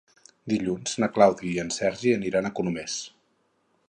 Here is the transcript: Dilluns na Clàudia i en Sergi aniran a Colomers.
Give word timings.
Dilluns 0.53 0.95
na 1.03 1.09
Clàudia 1.17 1.51
i 1.57 1.61
en 1.65 1.69
Sergi 1.75 2.13
aniran 2.21 2.49
a 2.49 2.53
Colomers. 2.61 2.97